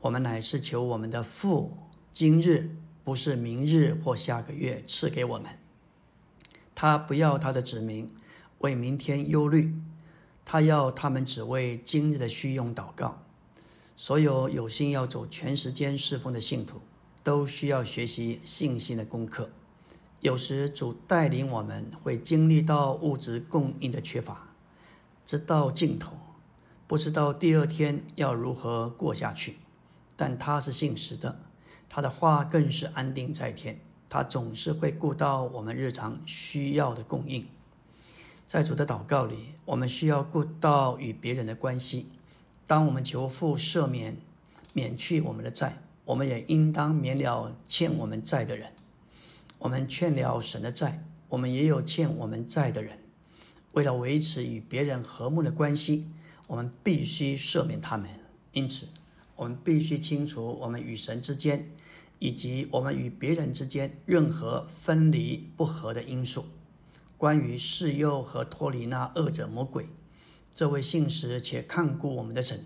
[0.00, 1.78] 我们乃是求我们的父
[2.12, 2.74] 今日。
[3.06, 5.60] 不是明日或下个月赐给我们，
[6.74, 8.12] 他不要他的子民
[8.58, 9.72] 为明天忧虑，
[10.44, 13.22] 他要他们只为今日的需用祷告。
[13.96, 16.80] 所有有心要走全时间侍奉的信徒，
[17.22, 19.50] 都需要学习信心的功课。
[20.20, 24.48] 有时主带领我们会经历到物质供应的缺乏，
[25.24, 26.16] 直到尽头，
[26.88, 29.58] 不知道第二天要如何过下去，
[30.16, 31.45] 但他是信实的。
[31.88, 37.46] 他的话更是安定在天，他总是会顾到我们日常需要的供应。
[38.46, 42.10] 在主的祷告里，我们需要顾到与别人的关系。
[42.66, 44.16] 当我们求父赦免、
[44.72, 48.72] 免去我们的债，我们也应当免了欠我们债的人。
[49.58, 52.98] 我们欠了神的债，我们也有欠我们债的人。
[53.72, 56.08] 为了维持与别人和睦的关系，
[56.46, 58.08] 我们必须赦免他们。
[58.52, 58.86] 因此，
[59.34, 61.70] 我们必须清楚我们与神之间，
[62.18, 66.46] 以及我们与别人之间任何分离不合的因素。
[67.18, 69.88] 关于示诱和脱离那恶者魔鬼，
[70.54, 72.64] 这位信实且看顾我们的神，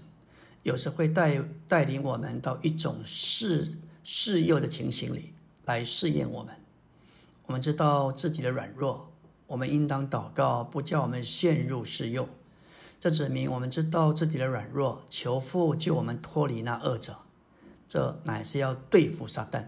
[0.62, 5.32] 有时会带带领我们到一种示示诱的情形里
[5.64, 6.56] 来试验我们。
[7.46, 9.12] 我们知道自己的软弱，
[9.46, 12.28] 我们应当祷告，不叫我们陷入试诱。
[12.98, 17.18] 这指明我们知道自己的软弱，求父救我们脱离那恶者。
[17.90, 19.64] 这乃是要对付撒旦。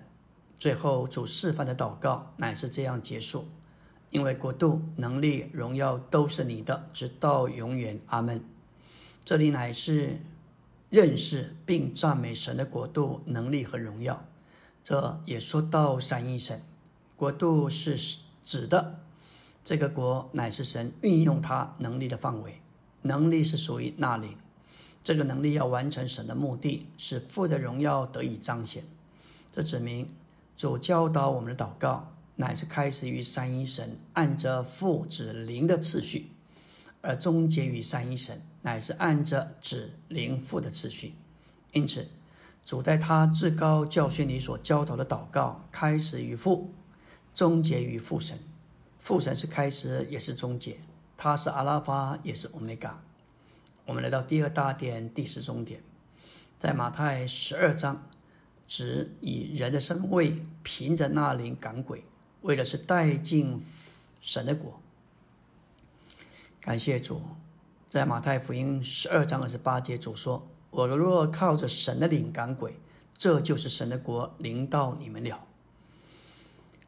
[0.57, 3.49] 最后主示范的祷告乃是这样结束：
[4.11, 8.01] 因为国度、能力、荣耀都是你的，直到永远。
[8.07, 8.45] 阿门。
[9.25, 10.21] 这里乃是
[10.89, 14.25] 认识并赞美神的国度、能力和荣耀。
[14.85, 16.63] 这也说到三一神，
[17.17, 19.01] 国度是指的
[19.65, 22.63] 这个国乃是神运用他能力的范围，
[23.03, 24.37] 能力是属于那灵。
[25.05, 28.85] 这个能力要完成神的目的，使父的荣耀得以彰显。
[29.51, 30.09] 这指明。
[30.55, 36.31] 主教导我们的祷告，乃是开始于三一神按着父指灵的次序，
[37.01, 41.15] 而终结于三一神乃是按着指灵父的次序。
[41.73, 42.07] 因此，
[42.65, 46.71] 主在他至高教训里所教导的祷告，开始于父，
[47.35, 48.39] 终结于父神。
[49.01, 50.75] 父神是开始，也是终结；
[51.17, 53.03] 他是阿拉法，也是欧米伽。
[53.87, 55.83] 我们来到第二大点，第十重点，
[56.59, 58.09] 在马太十二章。
[58.65, 62.05] 指以人的身位，凭着那灵赶鬼，
[62.41, 63.61] 为的是带进
[64.23, 64.81] 神的国。
[66.59, 67.21] 感谢主，
[67.87, 72.81] 在马太福音十二章二十八节，主说：“我若靠着神的灵赶鬼，
[73.15, 75.45] 这就是神的国临到你们了。”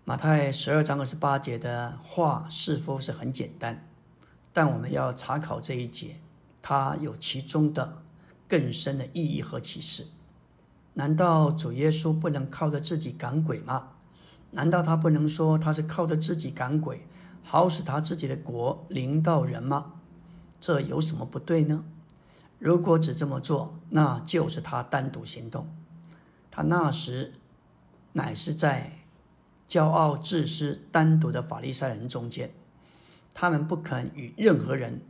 [0.07, 3.87] 马太十二章二十八节的话似乎是很简单，
[4.55, 6.19] 但我们要查考这一节，
[6.67, 7.99] 它有其中的
[8.49, 10.07] 更深的意义和启示。
[10.95, 13.91] 难道主耶稣不能靠着自己赶鬼吗？
[14.53, 17.07] 难道他不能说他是靠着自己赶鬼，
[17.43, 19.97] 好使他自己的国临到人吗？
[20.59, 21.85] 这有什么不对呢？
[22.59, 25.69] 如果只这么做，那就是他单独行动。
[26.51, 27.35] 他那时
[28.15, 29.01] 乃是在
[29.69, 32.55] 骄傲自私、单独的法利赛人中间，
[33.35, 35.03] 他们不肯与任何人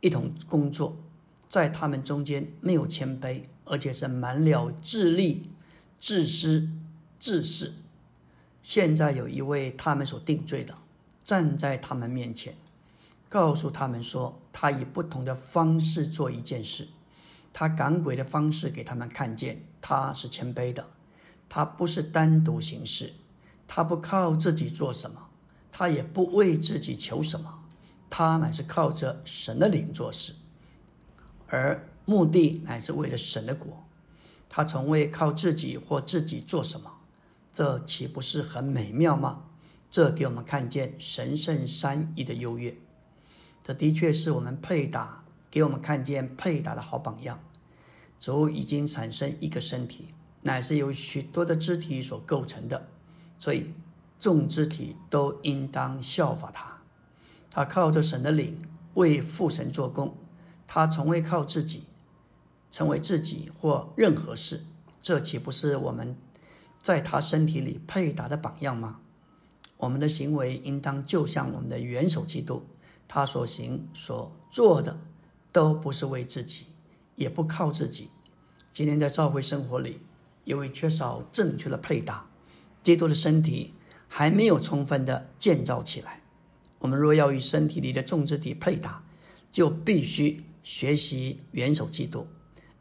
[0.00, 0.96] 一同工作，
[1.48, 3.44] 在他们中间没有谦卑。
[3.70, 5.50] 而且是满了智力、
[6.00, 6.70] 自私、
[7.18, 7.74] 自私。
[8.62, 10.74] 现在有一位他们所定罪的
[11.22, 12.56] 站在他们面前，
[13.28, 16.88] 告诉他们说，他以不同的方式做一件事，
[17.52, 20.88] 他赶鬼的方式给他们看见，他是谦卑的，
[21.46, 23.12] 他不是单独行事，
[23.66, 25.28] 他不靠自己做什么，
[25.70, 27.57] 他也不为自己求什么，
[28.10, 30.34] 他乃是靠着神的灵做事，
[31.48, 31.88] 而。
[32.08, 33.84] 目的乃是为了神的国，
[34.48, 36.90] 他从未靠自己或自己做什么，
[37.52, 39.44] 这岂不是很美妙吗？
[39.90, 42.78] 这给我们看见神圣三一的优越，
[43.62, 47.40] 这的确是我们配搭，给我们看见配搭的好榜样。
[48.18, 52.88] 主已经产生一个身体，乃是由许多的肢体所构成的，
[53.38, 53.74] 所以
[54.18, 56.77] 众肢体都应当效法他。
[57.50, 58.58] 他靠着神的灵
[58.94, 60.16] 为父神做工，
[60.66, 61.84] 他从未靠自己。
[62.70, 64.60] 成为自己或任何事，
[65.00, 66.14] 这岂不是我们
[66.82, 69.00] 在他身体里配搭的榜样吗？
[69.78, 72.66] 我们的行为应当就像我们的元首基督，
[73.08, 75.00] 他所行所做的
[75.50, 76.66] 都不是为自己，
[77.14, 78.10] 也不靠自己。
[78.70, 80.02] 今天在教会生活里，
[80.44, 82.28] 因为缺少正确的配搭，
[82.82, 83.72] 基督的身体
[84.06, 86.17] 还没有充分的建造起来。
[86.78, 89.02] 我们若要与身体里的众肢体配搭，
[89.50, 92.26] 就必须学习元首基督。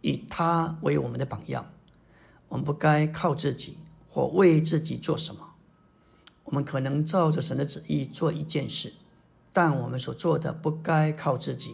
[0.02, 1.72] 以他为我们的榜样，
[2.50, 5.56] 我们不该靠自己或为自己做什么。
[6.44, 8.94] 我们可能照着神的旨意做一件事，
[9.52, 11.72] 但我们所做的不该靠自己，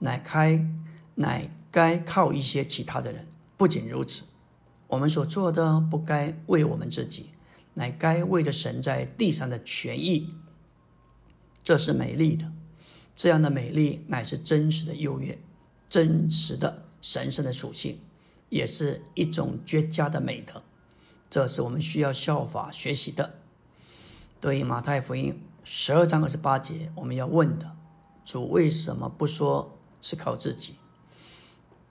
[0.00, 0.66] 乃开
[1.14, 3.28] 乃该靠一些其他的人。
[3.56, 4.24] 不仅如此，
[4.88, 7.26] 我们所做的不该为我们自己，
[7.74, 10.34] 乃该为着神在地上的权益。
[11.70, 12.50] 这是美丽的，
[13.14, 15.38] 这样的美丽乃是真实的优越，
[15.88, 16.82] 真实的。
[17.00, 18.00] 神圣的属性，
[18.48, 20.64] 也是一种绝佳的美德，
[21.30, 23.34] 这是我们需要效法学习的。
[24.40, 27.76] 对于马太福音十二章二十八节，我们要问的：
[28.24, 30.74] 主为什么不说是靠自己？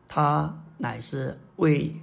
[0.10, 1.96] 他乃是为，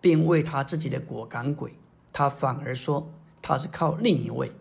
[0.00, 1.74] 并为他自己的果赶鬼，
[2.12, 3.10] 他反而说
[3.42, 4.52] 他是靠另一位，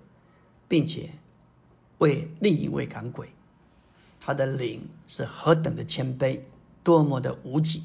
[0.68, 1.12] 并且
[2.00, 3.30] 为另一位赶鬼。
[4.20, 6.42] 他的灵是何等的谦卑！
[6.84, 7.84] 多么的无己，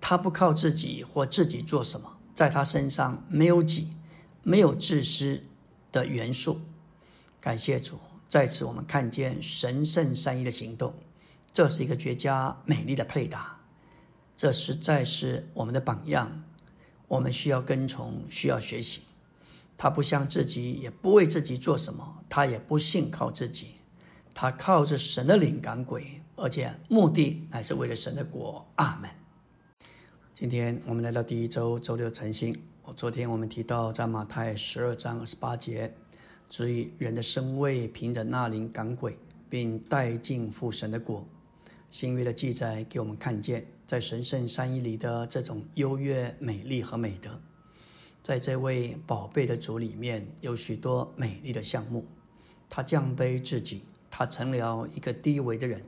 [0.00, 3.88] 他不靠自己或自己做什么，在他身上没有己，
[4.42, 5.44] 没有自私
[5.92, 6.60] 的元素。
[7.40, 10.94] 感谢主，在此我们看见神圣善意的行动，
[11.52, 13.60] 这是一个绝佳美丽的配搭，
[14.34, 16.42] 这实在是我们的榜样，
[17.08, 19.02] 我们需要跟从，需要学习。
[19.76, 23.68] 他不像自己，也不为自己做什么，他也不信靠自己，
[24.34, 26.20] 他靠着神的灵赶鬼。
[26.34, 28.66] 而且目的乃是为了神的国。
[28.76, 29.08] 阿门。
[30.34, 35.94] 今天我们来到第一周周六晨星，我昨天我们提到，在马太十二章二十八节，
[36.48, 39.16] 指以人的身位凭着那灵赶鬼，
[39.48, 41.24] 并带进父神的国。
[41.92, 47.38] 新约的记载给我们看见，在神圣三一里的这种优越、美丽和美德。
[48.22, 52.06] 在这位宝贝的主里面，有许多美丽的项目。
[52.68, 55.84] 他降卑自己，他成了一个低微的人，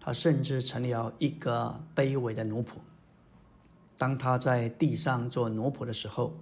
[0.00, 2.70] 他甚至成了一个卑微的奴仆。
[3.98, 6.34] 当他在地上做奴仆的时候，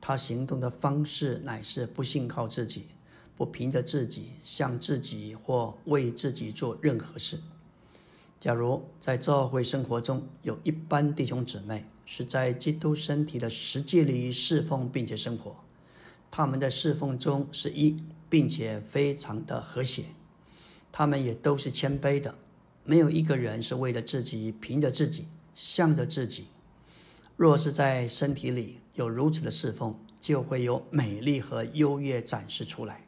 [0.00, 2.86] 他行动的方式乃是不信靠自己，
[3.36, 7.40] 不凭着自己向自己或为自己做任何事。
[8.38, 15.56] 假如在教会生活中有一般弟兄姊妹是在基督身体的实际里侍奉并且生活，
[16.30, 20.04] 他们在侍奉中是一，并且非常的和谐，
[20.92, 22.34] 他们也都是谦卑的，
[22.84, 26.46] 没有一个人是为了自己，凭着自己，向着自己。
[27.36, 33.06] 若是在身体里有如此的侍奉，就会有美丽和优越展示出来。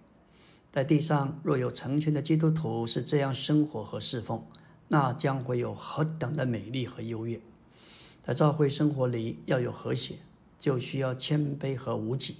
[0.73, 4.45] 在地上若有成群的基督徒是这样生活和侍奉，
[4.89, 7.41] 那将会有何等的美丽和优越。
[8.27, 10.17] 在教会生活里要有和谐，
[10.59, 12.39] 就需要谦卑和无己。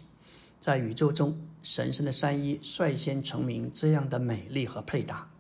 [0.59, 5.31] 在宇宙中，神圣的三一率先成名这样的美丽和配搭。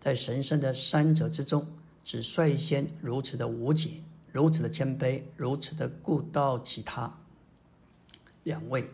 [0.00, 1.66] 在神圣的三者之中，
[2.02, 4.02] 只率先如此的无己。
[4.32, 7.18] 如此的谦卑，如此的顾到其他
[8.44, 8.88] 两位，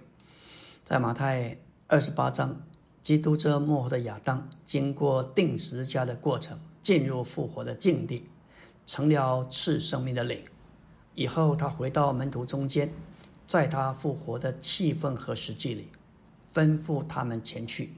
[0.83, 2.61] 在马太二十八章，
[3.01, 8.25] 基督这幕后的亚当，经过定十字架的过程，进入复活的境地，
[8.85, 10.43] 成了赐生命的灵。
[11.19, 12.93] 以后他回到门徒中间，
[13.45, 15.89] 在他复活的气氛和实际里，
[16.55, 17.93] 吩咐他们前去，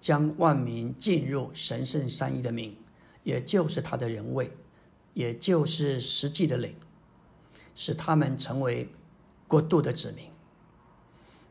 [0.00, 2.74] 将万民进入神圣三一的名，
[3.24, 4.50] 也就是他的人位。
[5.12, 6.74] 也就是实际的领，
[7.74, 8.88] 使他们成为
[9.46, 10.30] 国度的子民。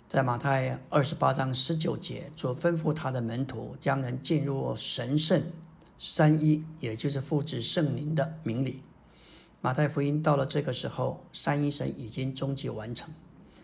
[0.08, 5.44] 在马太二十八章十九节，主吩咐他的门徒将人进入神圣
[6.00, 8.82] 三一，也就是父子圣灵的名里。
[9.62, 13.14] 马太福音到了这个时候，三一神已经终极完成。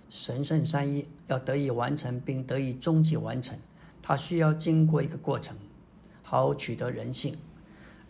[0.10, 3.58] 神圣三一要得以完成并得以终极完成，
[4.02, 5.58] 它需要经过一个过程，
[6.22, 7.36] 好取得人性。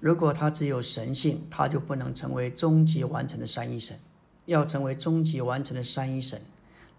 [0.02, 3.98] 如果他只有神性，他就不能成为终极完成的三一神。
[4.46, 6.42] 要成为终极完成的三一神，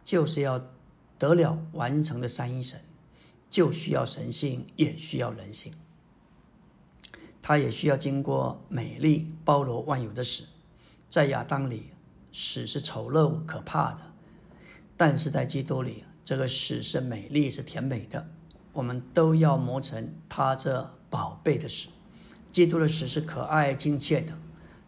[0.05, 0.67] 就是要
[1.19, 2.81] 得了完成的三一神，
[3.49, 5.73] 就需要神性，也需要人性。
[7.41, 10.45] 他也需要经过美丽包罗万有的死。
[11.09, 11.91] 在亚当里，
[12.33, 14.01] 死是丑陋可怕的；
[14.97, 18.29] 但是在基督里，这个死是美丽是甜美的。
[18.75, 21.89] 我们都要磨成他这宝贝的死。
[22.53, 24.35] 基督的死是可爱精切的，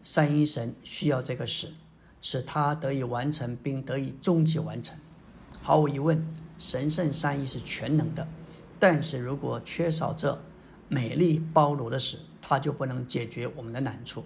[0.03, 1.73] 三一神需要这个死，
[2.21, 4.97] 使他得以完成并得以终极完成。
[5.61, 6.25] 毫无疑问，
[6.57, 8.27] 神圣三一是全能的，
[8.79, 10.39] 但是如果缺少这
[10.87, 14.23] 美丽包罗的死，他就不能解决我们的难处。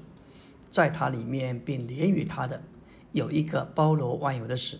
[0.75, 2.61] 在它里面并连于他的
[3.13, 4.77] 有一个包罗万有的死，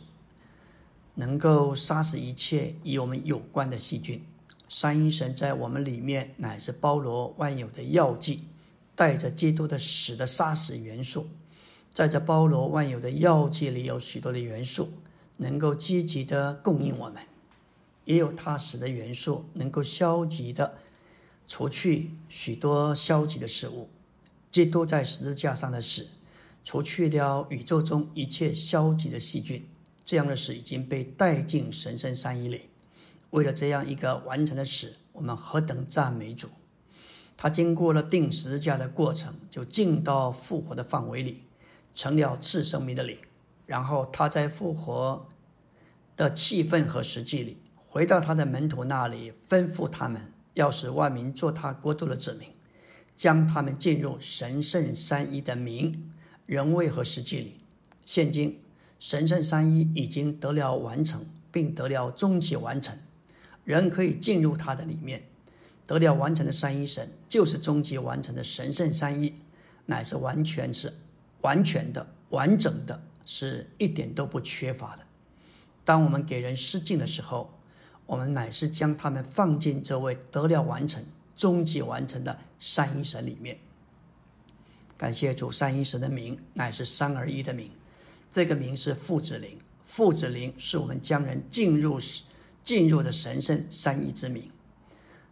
[1.13, 4.21] 能够杀死一切与我们有关的细菌。
[4.67, 8.43] 三一神在我们里面乃是包罗万有的药剂，
[8.93, 11.29] 带着基督的死的杀死元素，
[11.93, 14.91] 在这包罗万有的药剂里有许多的元素，
[15.37, 17.23] 能够积极的供应我们，
[18.03, 20.77] 也有他死的元素，能够消极的
[21.47, 23.87] 除去许多消极的事物。
[24.55, 26.07] 基督在十字架上的死，
[26.63, 29.67] 除去了宇宙中一切消极的细菌，
[30.05, 32.69] 这样的死已经被带进神圣三一里。
[33.31, 36.47] 为了这样一个完成的死，我们何等赞美主！
[37.35, 41.43] 他经过了定十字架的过程，就进到复活的范围里，
[41.93, 43.17] 成了赐生命的灵。
[43.65, 45.27] 然后他在复活
[46.15, 47.57] 的气氛和实际里，
[47.89, 52.49] 回到他的门徒那里，吩咐他们要使万民做他国度的子民，
[53.15, 56.11] 将他们进入神圣三一的名、
[56.45, 57.61] 人位和实际里。
[58.05, 58.59] 现今
[58.99, 62.97] 神圣三一已经得了完成，并得了终极完成。
[63.63, 65.23] 人可以进入他的里面，
[65.87, 69.33] 得了完成的三一神，就是终极完成的神圣三一，
[69.87, 70.93] 乃是完全是
[71.41, 75.03] 完全的、完整的，是一点都不缺乏的。
[75.83, 77.57] 当我们给人施敬的时候，
[78.05, 81.03] 我们乃是将他们放进这位得了完成、
[81.35, 83.57] 终极完成的三一神里面。
[84.97, 87.71] 感谢主，三一神的名乃是三而一的名，
[88.29, 91.99] 这个名是父子灵，父子灵是我们将人进入。
[92.63, 94.49] 进入的神圣三一之名，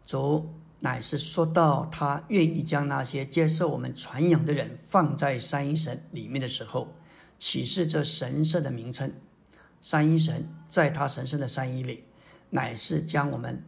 [0.06, 6.94] 主乃是说到他愿意将那些接受我们传扬的人放在三一神里面的时候，
[7.40, 9.12] 启示这神圣的名称。
[9.82, 12.04] 三一神在他神圣的三一里，
[12.52, 13.64] 乃是将我们，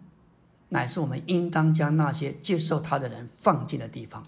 [0.76, 4.28] 乃是我们应当将那些接受他的人放进的地方。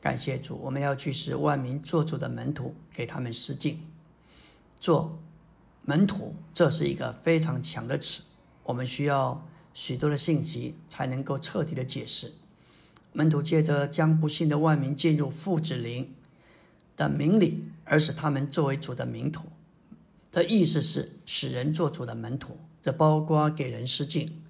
[0.00, 3.78] 感谢主，我们要去使万民做主的门徒，给他们施敬。
[4.80, 5.20] 做
[5.82, 8.22] 门徒，这是一个非常强的词，
[8.64, 12.32] 我们需要许多的信息才能够彻底的解释。
[13.12, 16.12] 门徒接着将不幸的万民进入父子灵
[16.96, 19.44] 的名里，而使他们作为主的名徒。
[20.32, 24.41] 这意思是使人做主的门徒，这包括给人施敬。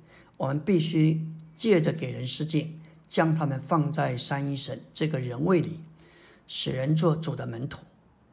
[0.42, 1.24] 我们必须
[1.54, 5.78] 借着给人施敬，将他们放在三一神这个人位里，
[6.48, 7.78] 使人做主的门徒。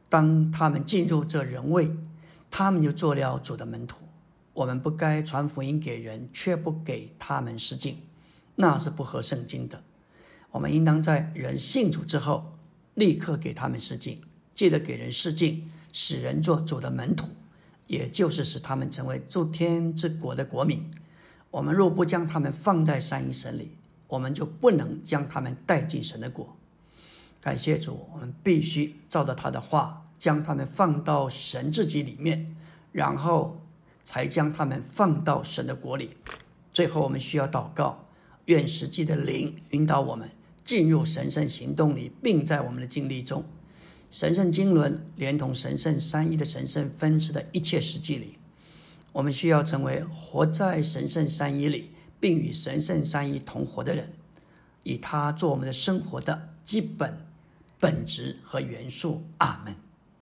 [0.08, 1.88] 当他们进入这人位，
[2.50, 3.98] 他们就做了主的门徒。
[4.54, 7.98] 我们不该传福音给人，却不给他们施敬，
[8.56, 9.84] 那是不合圣经的。
[10.50, 12.50] 我们应当在人信主之后，
[12.94, 14.20] 立刻给他们施敬，
[14.52, 17.28] 记得给人施敬，使人做主的门徒，
[17.86, 20.90] 也就是使他们成为诸天之国的国民。
[21.50, 23.76] 我们若不将他们放在三一神里，
[24.08, 26.56] 我们就不能将他们带进神的国。
[27.40, 32.56] 感谢主，我们必须照着他的话，将他们放到神自己里面，
[32.92, 33.60] 然后
[34.04, 36.10] 才将他们放到神的国里。
[36.72, 38.06] 最后，我们需要祷告，
[38.44, 40.30] 愿实际的灵引导我们。
[40.62, 43.44] 进入神圣行动里，并在我们的经历中，
[44.08, 48.36] 神圣经纶连同神圣三一的神圣分支的一切实际里，
[49.12, 51.90] 我们需要成为活在神圣三一里，
[52.20, 54.12] 并与神圣三一同活的人，
[54.84, 57.26] 以他做我们的生活的基本
[57.78, 59.24] 本质和元素。
[59.38, 59.74] 阿门。